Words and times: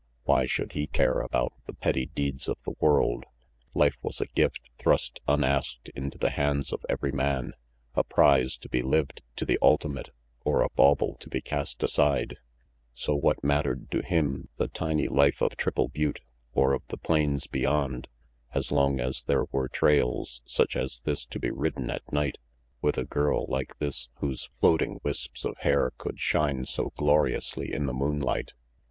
Why 0.23 0.47
should 0.47 0.71
he 0.71 0.87
care 0.87 1.19
about 1.19 1.53
the 1.67 1.75
petty 1.75 2.07
deeds 2.07 2.47
of 2.49 2.57
the 2.65 2.73
world? 2.79 3.23
Life 3.75 3.99
was 4.01 4.19
a 4.19 4.25
gift 4.25 4.59
thrust 4.79 5.19
unasked 5.27 5.89
into 5.89 6.17
the 6.17 6.31
hands 6.31 6.73
of 6.73 6.83
every 6.89 7.11
man, 7.11 7.53
a 7.93 8.03
prize 8.03 8.57
to 8.57 8.67
be 8.67 8.81
lived 8.81 9.21
to 9.35 9.45
the 9.45 9.59
ultimate 9.61 10.09
or 10.43 10.63
a 10.63 10.71
bauble 10.75 11.17
to 11.19 11.29
be 11.29 11.39
cast 11.39 11.83
aside; 11.83 12.37
so 12.95 13.13
what 13.13 13.43
mattered 13.43 13.91
to 13.91 14.01
him 14.01 14.49
the 14.57 14.69
tiny 14.69 15.07
life 15.07 15.39
of 15.39 15.55
Triple 15.55 15.87
Butte 15.87 16.21
or 16.51 16.73
of 16.73 16.81
the 16.87 16.97
plains 16.97 17.45
beyond, 17.45 18.07
as 18.55 18.71
long 18.71 18.99
as 18.99 19.25
there 19.25 19.45
were 19.51 19.67
trails 19.69 20.41
such 20.47 20.75
as 20.75 21.01
this 21.03 21.25
to 21.27 21.37
be 21.39 21.51
ridden 21.51 21.91
at 21.91 22.11
night, 22.11 22.39
with 22.81 22.97
a 22.97 23.05
girl 23.05 23.45
like 23.49 23.77
this 23.77 24.09
whose 24.15 24.49
floating 24.55 24.99
wisps 25.03 25.45
of 25.45 25.57
hair 25.59 25.91
could 25.99 26.19
shine 26.19 26.65
so 26.65 26.91
gloriously 26.97 27.71
in 27.71 27.85
the 27.85 27.93
moonlight? 27.93 28.53